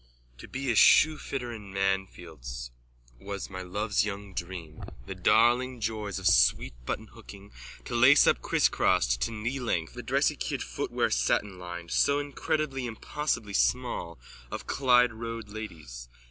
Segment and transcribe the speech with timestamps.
[0.39, 2.71] _To be a shoefitter in Manfield's
[3.19, 7.51] was my love's young dream, the darling joys of sweet buttonhooking,
[7.85, 14.17] to lace up crisscrossed to kneelength the dressy kid footwear satinlined, so incredibly impossibly small,
[14.49, 16.09] of Clyde Road ladies.